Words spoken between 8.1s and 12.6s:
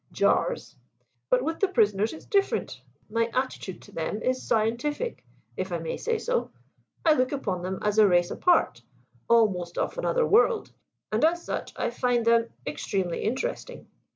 apart, almost of another world, and as such I find them